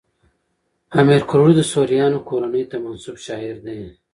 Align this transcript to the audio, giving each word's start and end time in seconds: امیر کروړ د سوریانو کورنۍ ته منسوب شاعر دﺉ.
امیر 0.99 1.21
کروړ 1.29 1.49
د 1.55 1.61
سوریانو 1.71 2.19
کورنۍ 2.29 2.63
ته 2.71 2.75
منسوب 2.83 3.17
شاعر 3.25 3.55
دﺉ. 3.65 3.87